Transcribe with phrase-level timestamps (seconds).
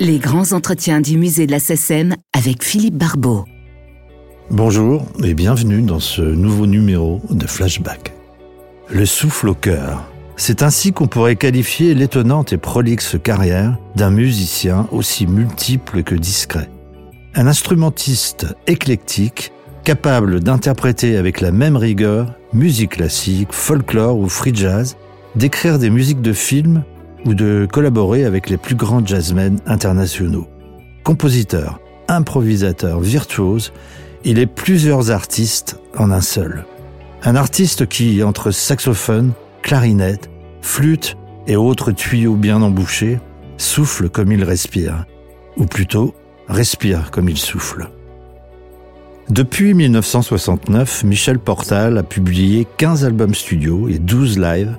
[0.00, 3.46] Les grands entretiens du musée de la SSM avec Philippe Barbeau.
[4.50, 8.12] Bonjour et bienvenue dans ce nouveau numéro de Flashback.
[8.90, 10.04] Le souffle au cœur.
[10.36, 16.68] C'est ainsi qu'on pourrait qualifier l'étonnante et prolixe carrière d'un musicien aussi multiple que discret.
[17.34, 19.52] Un instrumentiste éclectique,
[19.84, 24.96] capable d'interpréter avec la même rigueur musique classique, folklore ou free jazz,
[25.36, 26.84] d'écrire des musiques de films
[27.24, 30.46] ou de collaborer avec les plus grands jazzmen internationaux.
[31.04, 33.72] Compositeur, improvisateur, virtuose,
[34.24, 36.64] il est plusieurs artistes en un seul.
[37.22, 39.32] Un artiste qui, entre saxophone,
[39.62, 40.30] clarinette,
[40.62, 43.18] flûte et autres tuyaux bien embouchés,
[43.56, 45.04] souffle comme il respire,
[45.56, 46.14] ou plutôt
[46.48, 47.88] respire comme il souffle.
[49.30, 54.76] Depuis 1969, Michel Portal a publié 15 albums studio et 12 lives,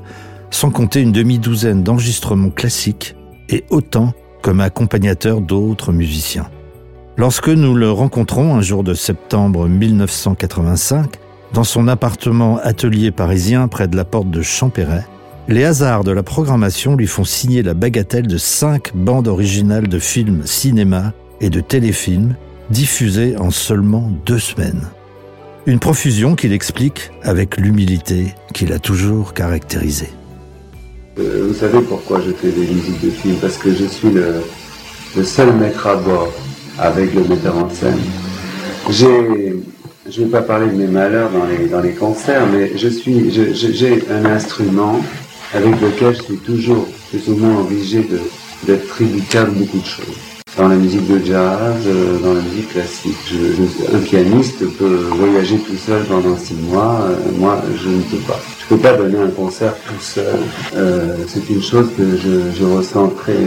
[0.51, 3.15] sans compter une demi-douzaine d'enregistrements classiques
[3.49, 6.49] et autant comme accompagnateur d'autres musiciens.
[7.17, 11.17] Lorsque nous le rencontrons un jour de septembre 1985,
[11.53, 15.05] dans son appartement atelier parisien près de la porte de Champéret,
[15.47, 19.99] les hasards de la programmation lui font signer la bagatelle de cinq bandes originales de
[19.99, 22.35] films cinéma et de téléfilms
[22.69, 24.87] diffusées en seulement deux semaines.
[25.65, 30.09] Une profusion qu'il explique avec l'humilité qu'il a toujours caractérisée.
[31.17, 33.37] Euh, vous savez pourquoi je fais des musiques de films?
[33.41, 36.31] Parce que je suis le, seul maître à bord
[36.77, 37.99] avec le metteur en scène.
[38.89, 39.55] J'ai,
[40.09, 42.87] je ne vais pas parler de mes malheurs dans les, dans les concerts, mais je
[42.87, 44.99] suis, j'ai un instrument
[45.53, 48.07] avec lequel je suis toujours plus ou moins obligé
[48.63, 50.28] d'être tributaire de beaucoup de choses.
[50.59, 53.15] Dans la musique de jazz, euh, dans la musique classique.
[53.93, 58.37] un pianiste peut voyager tout seul pendant six mois, euh, moi je ne peux pas.
[58.67, 60.39] Je ne peux pas donner un concert tout seul.
[60.75, 63.37] Euh, c'est une chose que je, je ressens très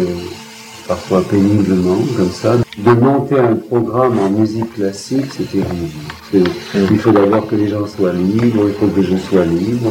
[0.89, 2.57] parfois péniblement comme ça.
[2.79, 5.91] De monter un programme en musique classique, c'est terrible.
[6.33, 9.91] Il faut d'abord que les gens soient libres, il faut que je sois libre.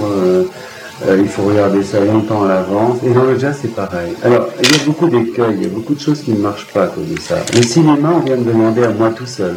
[1.08, 2.98] Euh, il faut regarder ça longtemps à l'avance.
[3.06, 4.14] Et dans le jazz, c'est pareil.
[4.24, 6.68] Alors, il y a beaucoup d'écueils, il y a beaucoup de choses qui ne marchent
[6.68, 7.38] pas à cause de ça.
[7.56, 9.56] Le cinéma, on vient me demander à moi tout seul.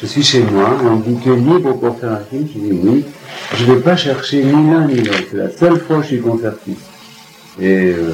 [0.00, 2.78] Je suis chez moi, on me dit que libre pour faire un film, je dis
[2.82, 3.04] oui.
[3.54, 5.22] Je ne vais pas chercher ni l'un ni l'autre.
[5.30, 6.80] C'est la seule fois que je suis concertiste.
[7.60, 8.10] Et euh,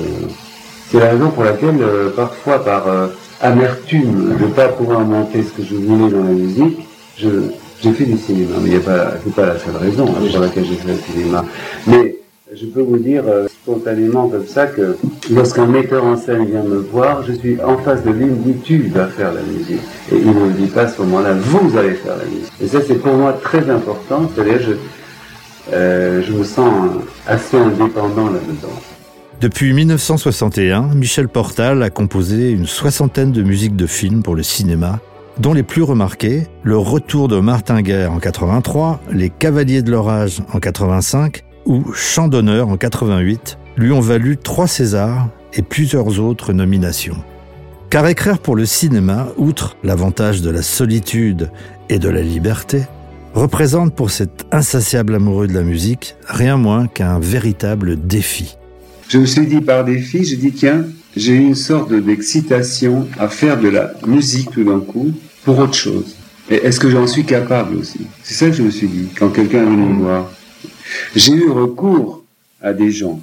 [0.90, 2.84] c'est la raison pour laquelle, euh, parfois, par
[3.40, 6.78] amertume de ne pas pouvoir monter ce que je voulais dans la musique,
[7.16, 7.28] je,
[7.82, 8.56] j'ai fait du cinéma.
[8.62, 10.98] Mais il n'est pas, c'est pas la seule raison hein, pour laquelle j'ai fait le
[11.12, 11.44] cinéma.
[11.86, 12.17] Mais
[12.54, 14.96] je peux vous dire euh, spontanément comme ça que
[15.30, 18.78] lorsqu'un metteur en scène vient me voir, je suis en face de lui, il tu
[18.88, 19.82] vas faire la musique.
[20.10, 22.52] Et il ne me dit pas à ce moment-là, vous allez faire la musique.
[22.62, 24.30] Et ça, c'est pour moi très important.
[24.34, 24.72] C'est-à-dire, je,
[25.72, 26.72] euh, je me sens
[27.26, 28.80] assez indépendant là-dedans.
[29.40, 35.00] Depuis 1961, Michel Portal a composé une soixantaine de musiques de films pour le cinéma,
[35.38, 40.42] dont les plus remarquées, Le Retour de Martin Guerre en 83, Les Cavaliers de l'Orage
[40.52, 46.52] en 85 ou Chant d'honneur en 88 lui ont valu trois Césars et plusieurs autres
[46.52, 47.22] nominations.
[47.90, 51.50] Car écrire pour le cinéma, outre l'avantage de la solitude
[51.88, 52.82] et de la liberté,
[53.34, 58.56] représente pour cet insatiable amoureux de la musique rien moins qu'un véritable défi.
[59.08, 60.84] Je me suis dit par défi, je dis tiens,
[61.16, 65.12] j'ai une sorte d'excitation à faire de la musique tout d'un coup
[65.44, 66.16] pour autre chose.
[66.50, 68.00] Et est-ce que j'en suis capable aussi?
[68.22, 70.30] C'est ça que je me suis dit quand quelqu'un est venu me voir.
[71.14, 72.24] J'ai eu recours
[72.60, 73.20] à des gens,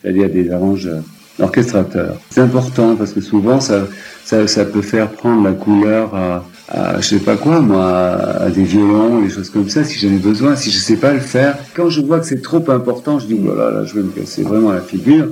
[0.00, 1.02] c'est-à-dire des arrangeurs,
[1.38, 2.20] orchestrateurs.
[2.30, 3.86] C'est important parce que souvent ça,
[4.24, 8.64] ça, peut faire prendre la couleur à, à je sais pas quoi moi, à, des
[8.64, 11.56] violons, des choses comme ça si j'en ai besoin, si je sais pas le faire.
[11.74, 14.10] Quand je vois que c'est trop important, je dis voilà, oh là, je vais me
[14.10, 15.28] casser vraiment la figure.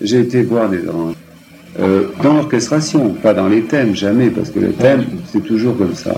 [0.00, 1.16] J'ai été voir des arrangeurs.
[1.78, 5.94] Euh, dans l'orchestration, pas dans les thèmes, jamais, parce que les thèmes, c'est toujours comme
[5.94, 6.14] ça.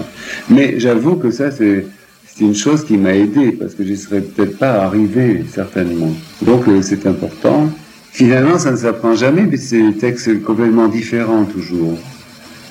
[0.48, 1.84] Mais j'avoue que ça, c'est
[2.38, 6.14] c'est une chose qui m'a aidé parce que je serais peut-être pas arrivé certainement.
[6.42, 7.68] Donc euh, c'est important.
[8.12, 11.98] Finalement, ça ne s'apprend jamais, mais c'est des textes complètement différents toujours.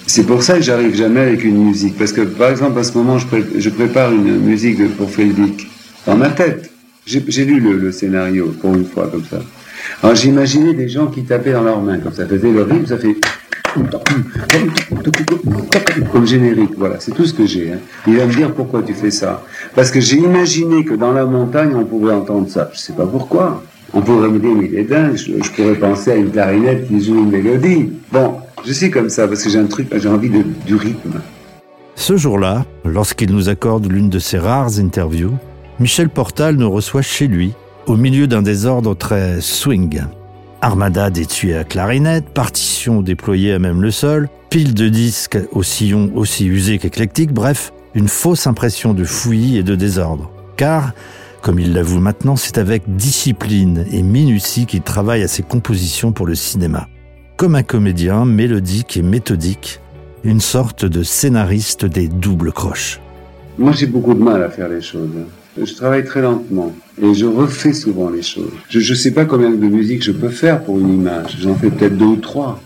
[0.05, 1.97] C'est pour ça que j'arrive jamais avec une musique.
[1.97, 5.67] Parce que, par exemple, à ce moment, je, prépare une musique pour Feldic
[6.05, 6.71] dans ma tête.
[7.05, 9.39] J'ai lu le, scénario pour une fois comme ça.
[10.01, 12.25] Alors j'imaginais des gens qui tapaient dans leurs mains comme ça.
[12.25, 13.15] faisait le rythme, ça fait
[16.11, 17.73] comme générique, voilà, c'est tout ce que j'ai.
[17.73, 17.77] Hein.
[18.07, 19.43] Il va me dire pourquoi tu fais ça.
[19.75, 22.69] Parce que j'ai imaginé que dans la montagne, on pouvait entendre ça.
[22.73, 23.63] Je sais pas pourquoi.
[23.93, 27.01] On pourrait me dire, mais il est dingue, je, pourrais penser à une clarinette qui
[27.01, 27.89] joue une mélodie.
[28.11, 28.35] Bon,
[28.65, 31.21] je suis comme ça parce que j'ai un truc, j'ai envie de, du rythme.
[31.95, 35.33] Ce jour-là, lorsqu'il nous accorde l'une de ses rares interviews,
[35.79, 37.53] Michel Portal nous reçoit chez lui,
[37.85, 40.01] au milieu d'un désordre très swing.
[40.61, 46.11] Armada d'étuis à clarinette, partition déployée à même le sol, pile de disques au sillon
[46.15, 50.31] aussi usé qu'éclectique, bref, une fausse impression de fouillis et de désordre.
[50.55, 50.93] Car,
[51.41, 56.25] comme il l'avoue maintenant, c'est avec discipline et minutie qu'il travaille à ses compositions pour
[56.25, 56.87] le cinéma.
[57.35, 59.79] Comme un comédien mélodique et méthodique,
[60.23, 62.99] une sorte de scénariste des doubles croches.
[63.59, 65.09] Moi, j'ai beaucoup de mal à faire les choses.
[65.63, 68.51] Je travaille très lentement et je refais souvent les choses.
[68.69, 71.37] Je ne sais pas combien de musique je peux faire pour une image.
[71.41, 72.59] J'en fais peut-être deux ou trois.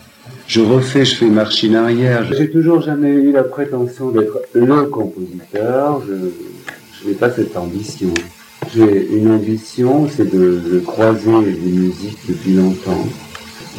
[0.46, 2.26] Je refais, je fais machine arrière.
[2.36, 6.02] J'ai toujours jamais eu la prétention d'être le compositeur.
[6.06, 8.12] Je, n'ai pas cette ambition.
[8.74, 13.06] J'ai une ambition, c'est de, croiser les musiques depuis longtemps.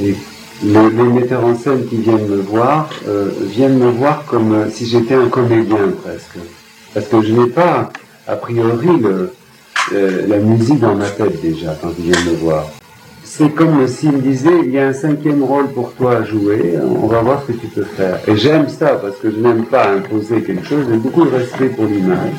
[0.02, 0.16] Et
[0.64, 5.14] les, metteurs en scène qui viennent me voir euh, viennent me voir comme si j'étais
[5.14, 6.38] un comédien presque.
[6.94, 7.92] Parce que je n'ai pas
[8.28, 9.02] a priori
[10.28, 12.70] la musique dans ma tête déjà quand ils viennent me voir.
[13.24, 16.76] C'est comme s'il me disait, il y a un cinquième rôle pour toi à jouer,
[16.84, 18.20] on va voir ce que tu peux faire.
[18.28, 21.70] Et j'aime ça parce que je n'aime pas imposer quelque chose, j'ai beaucoup de respect
[21.70, 22.34] pour l'image.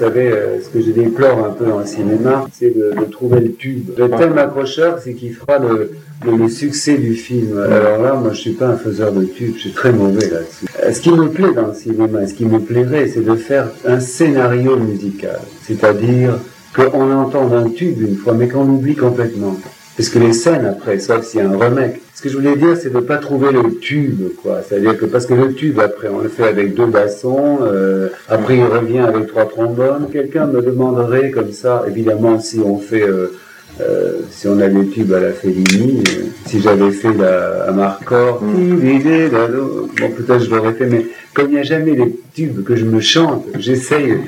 [0.00, 3.52] Vous savez, euh, ce que je déplore un peu le cinéma, c'est de, trouver le
[3.52, 3.90] tube.
[3.98, 5.90] Le thème accrocheur, c'est qui fera le,
[6.24, 7.58] le, succès du film.
[7.58, 10.64] Alors là, moi, je suis pas un faiseur de tube, je suis très mauvais là-dessus.
[10.82, 13.68] Euh, ce qui me plaît dans le cinéma, ce qui me plairait, c'est de faire
[13.84, 15.38] un scénario musical.
[15.66, 16.38] C'est-à-dire
[16.74, 19.56] qu'on entend un tube une fois, mais qu'on oublie complètement.
[19.96, 22.00] Parce que les scènes après, sauf s'il y a un remake.
[22.14, 24.60] Ce que je voulais dire, c'est de ne pas trouver le tube, quoi.
[24.66, 28.58] C'est-à-dire que parce que le tube, après, on le fait avec deux bassons, euh, après
[28.58, 30.08] il revient avec trois trombones.
[30.12, 33.32] Quelqu'un me demanderait comme ça, évidemment, si on fait, euh,
[33.80, 36.02] euh, si on a des tubes à la Fellini,
[36.44, 41.60] si j'avais fait la, à Marcor, bon, peut-être je l'aurais fait, mais comme il n'y
[41.60, 44.18] a jamais les tubes que je me chante, j'essaye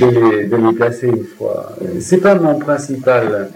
[0.00, 1.76] de les, de les placer une fois.
[2.00, 3.50] C'est pas mon principal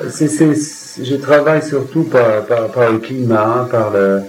[0.00, 4.20] je travaille surtout par, le climat, par le,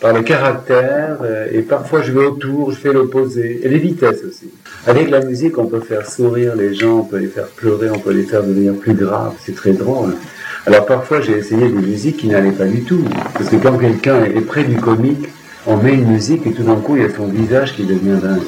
[0.00, 4.22] par le caractère, euh, et parfois je vais autour, je fais l'opposé, et les vitesses
[4.24, 4.50] aussi.
[4.86, 7.98] Avec la musique, on peut faire sourire les gens, on peut les faire pleurer, on
[7.98, 10.14] peut les faire devenir plus graves, c'est très drôle.
[10.66, 14.24] Alors parfois j'ai essayé des musiques qui n'allaient pas du tout, parce que quand quelqu'un
[14.24, 15.28] est près du comique,
[15.66, 18.18] on met une musique et tout d'un coup il y a son visage qui devient
[18.22, 18.42] dingue.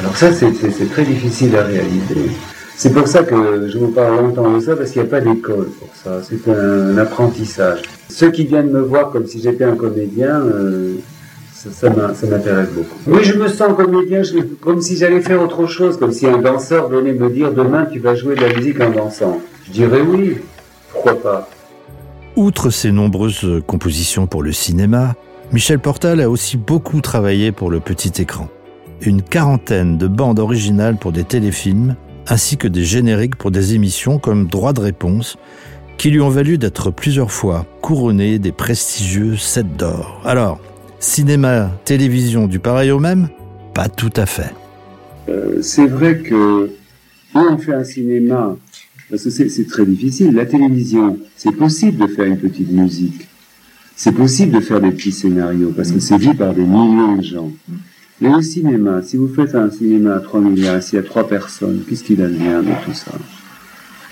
[0.00, 2.30] Alors ça c'est très difficile à réaliser.
[2.76, 5.20] C'est pour ça que je vous parle longtemps de ça, parce qu'il n'y a pas
[5.20, 6.20] d'école pour ça.
[6.22, 7.82] C'est un, apprentissage.
[8.08, 10.94] Ceux qui viennent me voir comme si j'étais un comédien, euh,
[11.52, 12.98] ça, m'intéresse beaucoup.
[13.06, 14.22] Oui, je me sens comédien,
[14.60, 18.00] comme si j'allais faire autre chose, comme si un danseur venait me dire demain tu
[18.00, 19.40] vas jouer de la musique en dansant.
[19.66, 20.38] Je dirais oui,
[20.92, 21.48] pourquoi pas.
[22.34, 25.14] Outre ses nombreuses compositions pour le cinéma,
[25.52, 28.48] Michel Portal a aussi beaucoup travaillé pour le petit écran.
[29.02, 31.94] Une quarantaine de bandes originales pour des téléfilms,
[32.28, 35.36] ainsi que des génériques pour des émissions comme Droit de réponse,
[35.98, 40.20] qui lui ont valu d'être plusieurs fois couronné des prestigieux 7 d'or.
[40.24, 40.60] Alors,
[40.98, 43.28] cinéma, télévision, du pareil au même?
[43.74, 44.52] Pas tout à fait.
[45.28, 46.70] Euh, c'est vrai que
[47.34, 48.56] on fait un cinéma,
[49.08, 53.28] parce que c'est très difficile, la télévision, c'est possible de faire une petite musique.
[53.94, 57.22] C'est possible de faire des petits scénarios, parce que c'est vu par des millions de
[57.22, 57.50] gens.
[58.22, 61.26] Mais le cinéma, si vous faites un cinéma à 3 milliards, s'il y a 3
[61.26, 63.10] personnes, qu'est-ce qu'il advient de tout ça?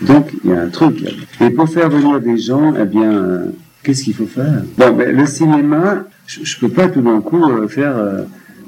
[0.00, 0.98] Donc, il y a un truc.
[1.40, 3.46] Et pour faire venir des gens, eh bien, euh,
[3.84, 4.64] qu'est-ce qu'il faut faire?
[4.76, 7.96] Bon, le cinéma, je ne peux pas tout d'un coup euh, faire,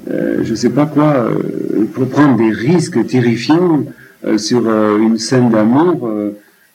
[0.09, 1.29] euh, je sais pas quoi,
[1.93, 3.83] pour prendre des risques terrifiants
[4.37, 6.09] sur une scène d'amour.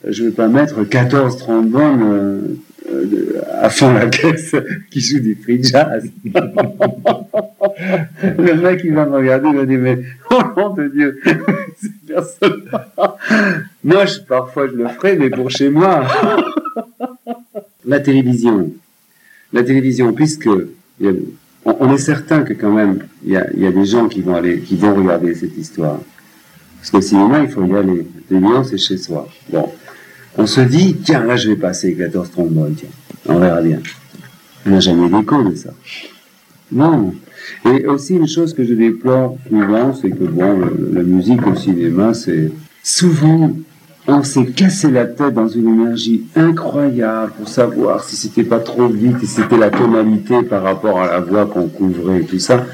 [0.06, 2.58] je ne vais pas mettre 14 trombones
[3.60, 4.54] à fond la caisse
[4.90, 6.10] qui joue du free jazz.
[8.22, 9.98] le mec, il va me regarder, il va dire, mais,
[10.30, 11.20] oh nom de Dieu,
[12.06, 12.64] personne.
[13.84, 16.06] moi, je, parfois, je le ferai, mais pour chez moi.
[17.86, 18.72] la télévision.
[19.52, 20.48] La télévision, puisque
[21.64, 24.76] on, est certain que quand même, il y a, des gens qui vont aller, qui
[24.76, 26.00] vont regarder cette histoire.
[26.78, 28.06] Parce que cinéma, il faut y aller.
[28.30, 29.28] La c'est chez soi.
[29.50, 29.72] Bon.
[30.36, 32.88] On se dit, tiens, là, je vais passer 14 trombones, tiens.
[33.26, 33.80] On verra bien.
[34.66, 35.70] On n'a jamais d'écho de ça.
[36.72, 37.14] Non.
[37.64, 40.60] Et aussi une chose que je déplore souvent, c'est que bon,
[40.92, 42.50] la musique au cinéma, c'est
[42.82, 43.52] souvent
[44.10, 48.88] on s'est cassé la tête dans une énergie incroyable pour savoir si c'était pas trop
[48.88, 52.64] vite, si c'était la tonalité par rapport à la voix qu'on couvrait et tout ça.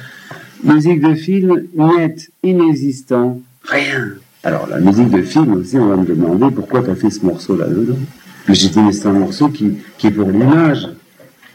[0.63, 4.13] Musique de film, net, inexistant, rien.
[4.45, 7.27] Alors la musique de film aussi, on va me demander pourquoi tu as fait ce
[7.27, 7.99] morceau là-dedans.
[8.49, 10.89] Mais j'ai dit, mais c'est un morceau qui, qui est pour l'image.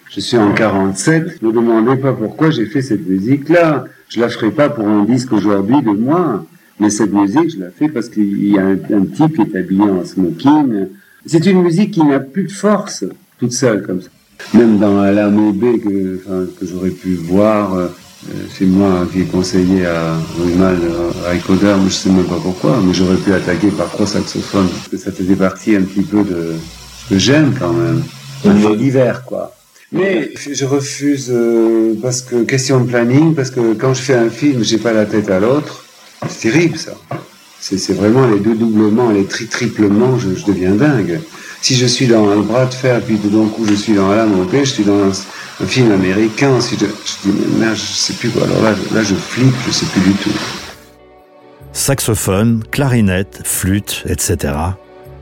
[0.10, 3.86] Je suis en 47, ne me demandez pas pourquoi j'ai fait cette musique-là.
[4.10, 6.46] Je la ferai pas pour un disque aujourd'hui de moi.
[6.80, 9.84] Mais cette musique, je la fais parce qu'il y a un, type qui est habillé
[9.84, 10.88] en smoking.
[11.26, 13.06] C'est une musique qui n'a plus de force.
[13.38, 14.10] toute seule comme ça.
[14.54, 16.24] Même dans la B que,
[16.60, 17.88] que j'aurais pu voir, euh,
[18.52, 20.80] c'est moi qui ai conseillé à Rumal,
[21.28, 24.70] à Ecoder, mais je sais même pas pourquoi, mais j'aurais pu attaquer par trois saxophones,
[24.70, 26.56] parce que ça faisait partie un petit peu de
[27.04, 28.02] ce que j'aime quand même.
[28.46, 29.54] Un d'hiver, quoi.
[29.92, 34.30] Mais je refuse euh, parce que question de planning, parce que quand je fais un
[34.30, 35.84] film, j'ai pas la tête à l'autre.
[36.28, 36.94] C'est terrible ça.
[37.60, 41.20] C'est vraiment les deux doublements, les tri triplements, je, deviens dingue.
[41.62, 44.10] Si je suis dans un bras de fer, puis tout d'un coup je suis dans
[44.10, 47.82] la montée, je suis dans un, film américain, si je, je dis mais merde, je
[47.82, 48.44] sais plus quoi.
[48.44, 50.32] Alors là, là je flippe, je sais plus du tout.
[51.74, 54.54] Saxophone, clarinette, flûte, etc.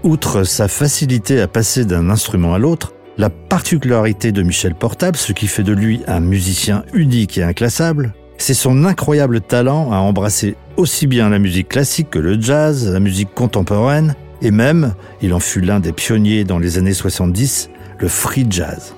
[0.03, 5.33] Outre sa facilité à passer d'un instrument à l'autre, la particularité de Michel Portable, ce
[5.33, 10.55] qui fait de lui un musicien unique et inclassable, c'est son incroyable talent à embrasser
[10.77, 15.39] aussi bien la musique classique que le jazz, la musique contemporaine, et même, il en
[15.39, 17.69] fut l'un des pionniers dans les années 70,
[17.99, 18.93] le free jazz.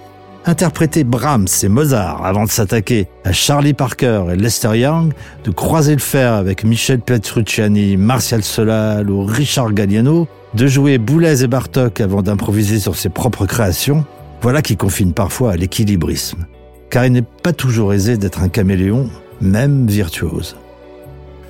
[0.50, 5.14] Interpréter Brahms et Mozart avant de s'attaquer à Charlie Parker et Lester Young,
[5.44, 11.44] de croiser le fer avec Michel Petrucciani, Martial Solal ou Richard Galliano, de jouer Boulez
[11.44, 14.06] et Bartok avant d'improviser sur ses propres créations,
[14.42, 16.48] voilà qui confine parfois à l'équilibrisme.
[16.90, 19.08] Car il n'est pas toujours aisé d'être un caméléon,
[19.42, 20.56] même virtuose.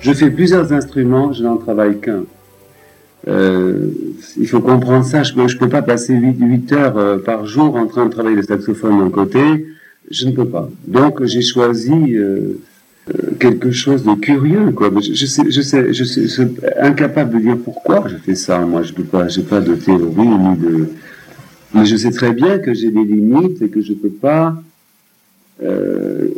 [0.00, 2.24] Je fais plusieurs instruments, je n'en travaille qu'un.
[3.28, 3.90] Euh,
[4.38, 7.86] il faut comprendre ça, je ne peux pas passer 8, heures euh, par jour en
[7.86, 9.66] train de travailler le saxophone d'un côté,
[10.10, 10.70] je ne peux pas.
[10.86, 12.58] Donc j'ai choisi euh,
[13.38, 14.90] quelque chose de curieux, quoi.
[15.00, 16.46] Je, je, sais, je sais, je suis
[16.80, 18.58] incapable de dire pourquoi je fais ça.
[18.60, 20.88] Moi, je peux pas, j'ai pas de théorie ni de.
[21.74, 24.54] Mais je sais très bien que j'ai des limites et que je peux pas.
[25.62, 26.28] Euh,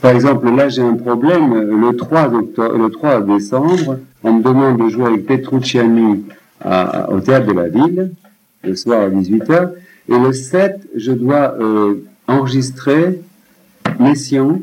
[0.00, 1.54] par exemple, là, j'ai un problème.
[1.54, 6.24] Le 3, le 3 décembre, on me demande de jouer avec Petrucciani
[6.60, 8.12] à, au théâtre de la ville
[8.64, 9.70] le soir à 18h.
[10.08, 13.20] Et le 7, je dois euh, enregistrer
[14.00, 14.60] Messiaen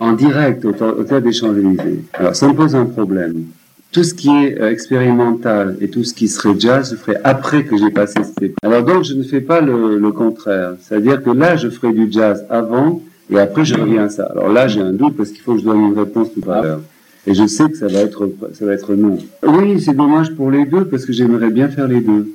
[0.00, 2.04] en direct au, Théâtre des Champs-Élysées.
[2.14, 3.44] Alors, ça me pose un problème.
[3.92, 7.64] Tout ce qui est euh, expérimental et tout ce qui serait jazz, je ferai après
[7.64, 8.54] que j'ai passé cette.
[8.62, 10.74] Alors donc, je ne fais pas le, le contraire.
[10.80, 14.26] C'est-à-dire que là, je ferai du jazz avant et après, je reviens à ça.
[14.32, 16.62] Alors là, j'ai un doute parce qu'il faut que je donne une réponse tout à
[16.62, 16.80] l'heure.
[17.26, 19.18] Et je sais que ça va être, ça va être non.
[19.46, 22.28] Oui, c'est dommage pour les deux parce que j'aimerais bien faire les deux.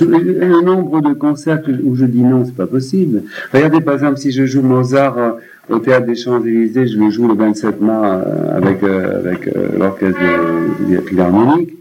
[0.00, 3.24] Un nombre de concerts où je dis non, c'est pas possible.
[3.52, 5.30] Regardez par exemple si je joue Mozart euh,
[5.68, 10.20] au théâtre des Champs-Élysées, je le joue le 27 mars euh, avec euh, avec l'orchestre
[10.88, 11.74] de philharmonique.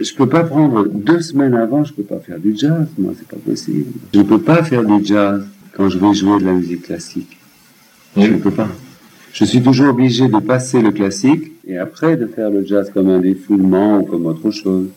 [0.00, 3.28] Je peux pas prendre deux semaines avant, je peux pas faire du jazz, moi c'est
[3.28, 3.86] pas possible.
[4.12, 7.38] Je peux pas faire du jazz quand je vais jouer de la musique classique.
[8.16, 8.68] Je ne peux pas.
[9.32, 13.08] Je suis toujours obligé de passer le classique et après de faire le jazz comme
[13.10, 14.88] un défoulement ou comme autre chose.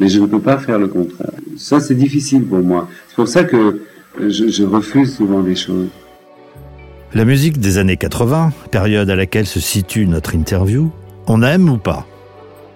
[0.00, 1.32] Mais je ne peux pas faire le contraire.
[1.56, 2.88] Ça, c'est difficile pour moi.
[3.08, 3.82] C'est pour ça que
[4.18, 5.88] je, je, refuse souvent des choses.
[7.14, 10.90] La musique des années 80, période à laquelle se situe notre interview,
[11.26, 12.06] on aime ou pas?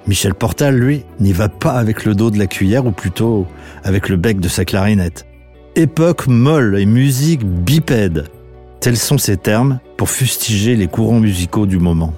[0.07, 3.47] Michel Portal, lui, n'y va pas avec le dos de la cuillère ou plutôt
[3.83, 5.27] avec le bec de sa clarinette.
[5.75, 8.29] Époque molle et musique bipède.
[8.81, 12.15] Tels sont ces termes pour fustiger les courants musicaux du moment.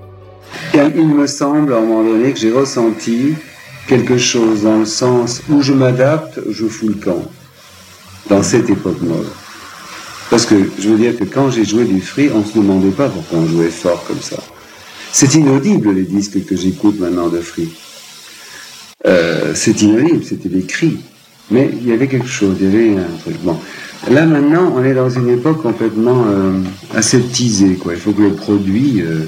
[0.74, 3.34] Il me semble à un moment donné que j'ai ressenti
[3.86, 7.22] quelque chose dans le sens où je m'adapte, je fous le camp.
[8.28, 9.26] Dans cette époque molle.
[10.30, 12.90] Parce que je veux dire que quand j'ai joué du free, on ne se demandait
[12.90, 14.36] pas pourquoi on jouait fort comme ça.
[15.12, 17.70] C'est inaudible les disques que j'écoute maintenant de free.
[19.06, 20.98] Euh, c'est inaudible, c'était des cris.
[21.50, 23.36] Mais il y avait quelque chose, il y avait un truc.
[23.42, 23.58] Bon.
[24.06, 26.60] Là maintenant, on est dans une époque complètement euh,
[26.94, 27.74] aseptisée.
[27.74, 27.94] Quoi.
[27.94, 29.02] Il faut que le produit.
[29.02, 29.24] Euh,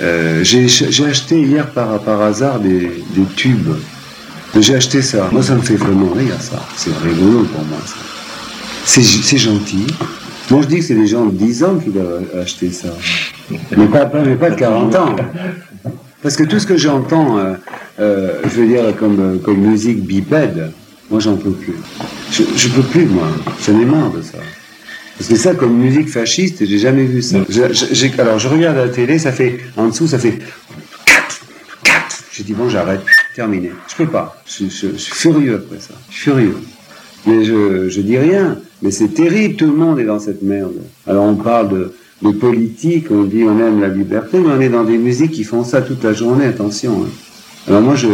[0.00, 2.80] euh, j'ai acheté hier par, hasard des,
[3.14, 3.74] des tubes.
[4.58, 5.28] J'ai acheté ça.
[5.32, 6.60] Moi, ça me fait vraiment rire, ça.
[6.76, 7.94] C'est rigolo pour moi, ça.
[8.84, 9.86] C'est gentil.
[10.50, 12.88] Moi, je dis que c'est des gens de 10 ans qui doivent acheter ça.
[13.76, 15.16] Mais pas, pas, pas de 40 ans.
[16.22, 17.38] Parce que tout ce que j'entends,
[17.98, 20.72] je veux dire, comme musique bipède,
[21.10, 21.74] moi, j'en peux plus.
[22.30, 23.28] Je, je peux plus, moi.
[23.66, 24.38] J'en ai marre de ça.
[25.18, 27.38] Parce que ça, comme musique fasciste, j'ai jamais vu ça.
[28.18, 30.38] alors, je regarde la télé, ça fait, en dessous, ça fait
[31.06, 31.40] 4,
[31.84, 32.24] 4.
[32.32, 33.02] J'ai dit, bon, j'arrête,
[33.36, 33.70] terminé.
[33.88, 34.42] Je peux pas.
[34.46, 35.94] Je, je, suis furieux après ça.
[36.08, 36.56] Je suis furieux.
[37.26, 38.58] Mais je, je dis rien.
[38.80, 40.74] Mais c'est terrible, tout le monde est dans cette merde.
[41.06, 41.92] Alors, on parle de,
[42.22, 45.44] de politique, on dit on aime la liberté, mais on est dans des musiques qui
[45.44, 47.04] font ça toute la journée, attention.
[47.04, 47.10] Hein.
[47.68, 48.08] Alors moi, je,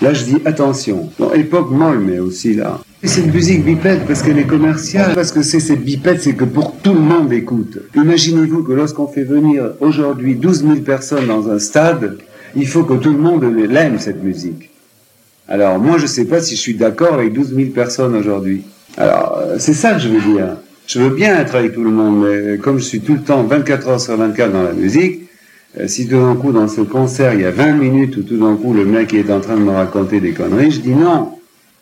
[0.00, 1.10] là, je dis attention.
[1.18, 2.80] Bon, époque molle, mais aussi là.
[3.02, 6.44] Et cette musique bipède parce qu'elle est commerciale, parce que c'est cette bipède, c'est que
[6.44, 7.78] pour tout le monde écoute.
[7.94, 12.16] Imaginez-vous que lorsqu'on fait venir aujourd'hui 12 000 personnes dans un stade,
[12.56, 14.70] il faut que tout le monde l'aime, cette musique.
[15.48, 18.62] Alors moi, je sais pas si je suis d'accord avec 12 000 personnes aujourd'hui.
[18.96, 20.56] Alors, euh, c'est ça que je veux dire.
[20.86, 23.42] Je veux bien être avec tout le monde, mais comme je suis tout le temps
[23.42, 25.23] 24 heures sur 24 dans la musique,
[25.78, 28.38] euh, si tout d'un coup dans ce concert il y a 20 minutes où tout
[28.38, 31.30] d'un coup le mec est en train de me raconter des conneries, je dis non,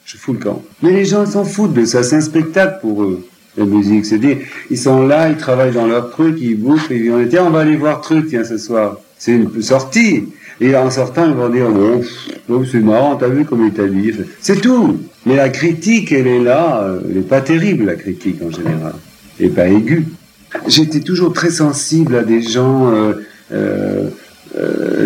[0.05, 0.63] je fous le camp.
[0.83, 3.27] Mais les gens s'en foutent de ça, c'est un spectacle pour eux.
[3.57, 4.39] La musique, c'est dire,
[4.71, 7.61] ils sont là, ils travaillent dans leur truc, ils bouffent, et ils dire, on va
[7.61, 8.97] aller voir truc, tiens, ce soir.
[9.19, 10.25] C'est une sortie.
[10.59, 11.69] Et en sortant, ils vont dire,
[12.49, 14.13] bon, c'est marrant, t'as vu comme il t'a dit.
[14.41, 14.99] C'est tout.
[15.27, 18.95] Mais la critique, elle est là, euh, elle n'est pas terrible, la critique en général.
[19.39, 20.07] Et pas aiguë.
[20.67, 23.15] J'étais toujours très sensible à des gens, euh,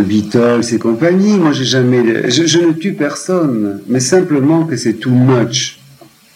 [0.04, 1.38] Beatles et compagnie.
[1.38, 5.78] Moi, j'ai jamais, je, je, ne tue personne, mais simplement que c'est too much.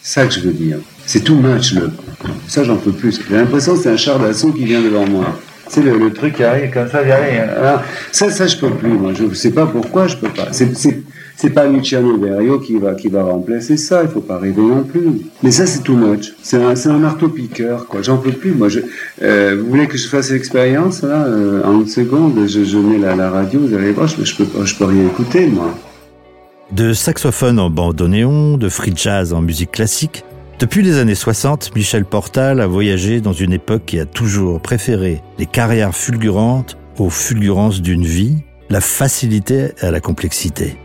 [0.02, 0.78] C'est ça que je veux dire.
[1.06, 1.90] C'est too much, le.
[2.46, 3.20] Ça, j'en peux plus.
[3.28, 5.38] J'ai l'impression que c'est un char d'assaut qui vient devant moi.
[5.68, 7.48] C'est le, le, truc qui arrive comme ça, arrive.
[7.56, 8.90] Alors, ça, ça, je peux plus.
[8.90, 10.48] Moi, je sais pas pourquoi je peux pas.
[10.52, 11.02] C'est,
[11.40, 14.02] c'est, pas Luciano Berio qui va, qui va remplacer ça.
[14.02, 15.06] Il faut pas rêver non plus.
[15.42, 16.32] Mais ça, c'est too much.
[16.42, 18.02] C'est un, c'est un marteau piqueur, quoi.
[18.02, 18.52] J'en peux plus.
[18.52, 18.68] Moi,
[19.22, 22.46] euh, vous voulez que je fasse l'expérience là euh, en une seconde?
[22.46, 23.60] Je, je mets la, la radio.
[23.60, 25.74] Vous allez voir, je, je peux, je peux rien écouter, moi.
[26.72, 30.24] De saxophone en bandoneon, de free jazz en musique classique,
[30.60, 35.22] depuis les années 60, Michel Portal a voyagé dans une époque qui a toujours préféré
[35.38, 38.36] les carrières fulgurantes aux fulgurances d'une vie,
[38.68, 40.76] la facilité à la complexité.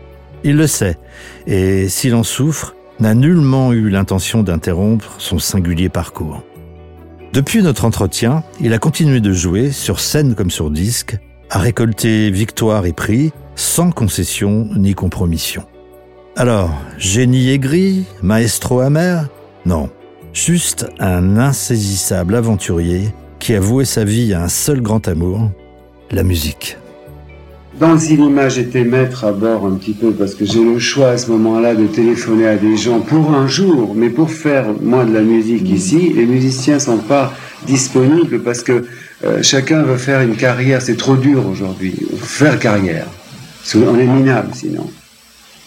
[0.44, 0.98] Il le sait,
[1.46, 6.42] et s'il en souffre, n'a nullement eu l'intention d'interrompre son singulier parcours.
[7.32, 11.18] Depuis notre entretien, il a continué de jouer, sur scène comme sur disque,
[11.50, 15.64] à récolter victoires et prix, sans concession ni compromission.
[16.36, 19.28] Alors, génie aigri, maestro amer,
[19.64, 19.90] non,
[20.32, 25.50] juste un insaisissable aventurier qui a voué sa vie à un seul grand amour,
[26.10, 26.76] la musique.
[27.78, 31.18] Dans cinéma, j'étais maître à bord un petit peu parce que j'ai le choix à
[31.18, 35.12] ce moment-là de téléphoner à des gens pour un jour, mais pour faire moi de
[35.12, 37.34] la musique ici, les musiciens sont pas
[37.66, 38.86] disponibles parce que
[39.24, 43.08] euh, chacun veut faire une carrière, c'est trop dur aujourd'hui, faire carrière.
[43.74, 44.88] On est minable sinon.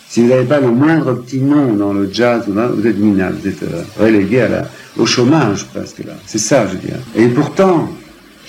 [0.07, 3.49] Si vous n'avez pas le moindre petit nom dans le jazz, vous êtes minable, vous
[3.49, 6.13] êtes euh, relégué à la, au chômage presque là.
[6.25, 6.97] C'est ça, je veux dire.
[7.15, 7.87] Et pourtant,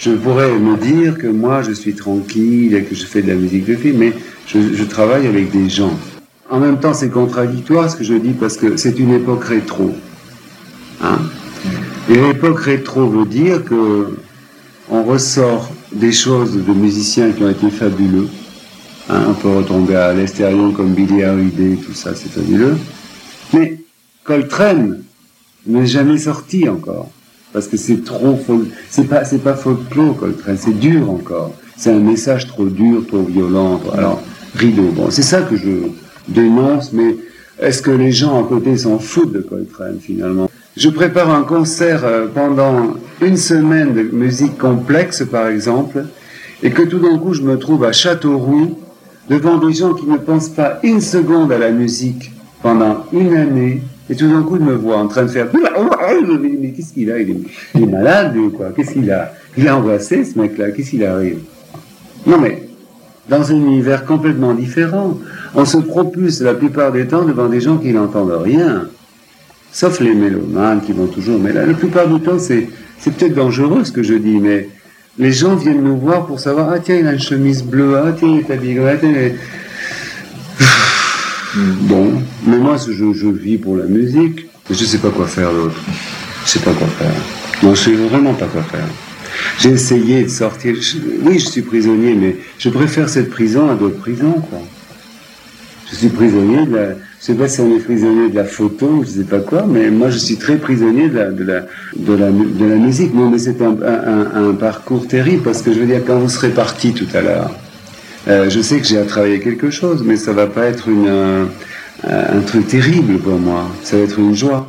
[0.01, 3.35] je pourrais me dire que moi, je suis tranquille et que je fais de la
[3.35, 4.13] musique de film, mais
[4.47, 5.97] je, travaille avec des gens.
[6.49, 9.95] En même temps, c'est contradictoire ce que je dis parce que c'est une époque rétro.
[11.03, 11.19] Hein
[12.09, 14.17] et l'époque rétro veut dire que
[14.89, 18.27] on ressort des choses de musiciens qui ont été fabuleux
[19.11, 22.77] Hein, on peut retomber à l'extérieur comme Billy Holiday, tout ça, c'est fabuleux.
[23.53, 23.79] Mais
[24.23, 25.03] Coltrane
[25.67, 27.11] n'est jamais sorti encore.
[27.53, 28.39] Parce que c'est trop
[28.89, 31.53] c'est pas, c'est pas folklore Coltrane, c'est dur encore.
[31.77, 33.81] C'est un message trop dur, trop violent.
[33.93, 34.23] Alors,
[34.55, 34.91] rideau.
[34.95, 35.89] Bon, c'est ça que je
[36.29, 37.17] dénonce, mais
[37.59, 40.49] est-ce que les gens à côté s'en foutent de Coltrane finalement?
[40.77, 46.05] Je prépare un concert euh, pendant une semaine de musique complexe, par exemple,
[46.63, 48.79] et que tout d'un coup je me trouve à Châteauroux,
[49.29, 52.33] devant des gens qui ne pensent pas une seconde à la musique
[52.63, 56.71] pendant une année, et tout d'un coup de me voir en train de faire mais
[56.71, 57.19] qu'est-ce qu'il a?
[57.21, 57.31] Il
[57.75, 58.71] est, malade ou quoi?
[58.75, 59.33] Qu'est-ce qu'il a?
[59.57, 61.39] Il a embrassé ce mec-là, qu'est-ce qu'il arrive?
[62.27, 62.67] Non mais
[63.29, 65.17] dans un univers complètement différent,
[65.55, 68.89] on se propulse la plupart des temps devant des gens qui n'entendent rien,
[69.71, 71.39] sauf les mélomanes qui vont toujours.
[71.39, 72.67] Mais là, la plupart du temps, c'est
[73.05, 74.69] peut-être dangereux ce que je dis, mais
[75.19, 78.13] les gens viennent nous voir pour savoir, ah tiens, il a une chemise bleue, ah
[78.19, 79.13] tiens, il est habillé, ah, tiens,
[81.57, 85.53] Bon, mais moi, je, je vis pour la musique, mais je sais pas quoi faire
[85.53, 85.81] d'autre.
[86.45, 87.13] Je sais pas quoi faire.
[87.63, 88.87] Non, je sais vraiment pas quoi faire.
[89.59, 90.75] J'ai essayé de sortir.
[91.23, 94.61] oui, je suis prisonnier, mais je préfère cette prison à d'autres prisons, quoi.
[95.91, 99.03] Je suis prisonnier de la, je sais pas si on est prisonnier de la photo,
[99.05, 101.61] je sais pas quoi, mais moi je suis très prisonnier de la, de la,
[101.97, 103.13] de la, de la musique.
[103.13, 106.29] Non, mais c'est un, un, un, parcours terrible parce que je veux dire, quand vous
[106.29, 107.51] serez parti tout à l'heure,
[108.29, 111.09] euh, je sais que j'ai à travailler quelque chose, mais ça va pas être une,
[111.09, 111.49] un,
[112.05, 113.67] un truc terrible pour moi.
[113.83, 114.69] Ça va être une joie.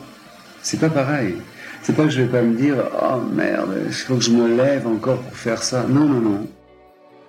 [0.61, 1.35] C'est pas pareil.
[1.83, 4.55] C'est pas que je vais pas me dire, oh merde, il faut que je me
[4.55, 5.85] lève encore pour faire ça.
[5.89, 6.47] Non, non, non.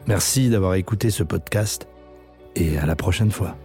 [0.06, 1.86] Merci d'avoir écouté ce podcast
[2.54, 3.56] et à la prochaine fois.